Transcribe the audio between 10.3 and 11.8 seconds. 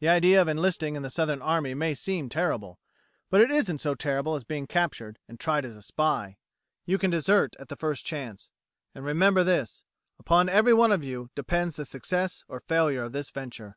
every one of you depends